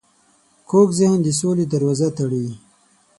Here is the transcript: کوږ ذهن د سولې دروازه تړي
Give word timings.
کوږ 0.69 0.89
ذهن 0.99 1.19
د 1.23 1.27
سولې 1.39 1.65
دروازه 1.73 2.07
تړي 2.17 2.47